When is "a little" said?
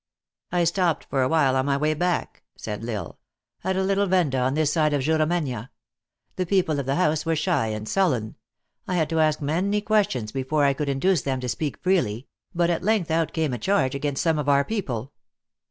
3.77-4.07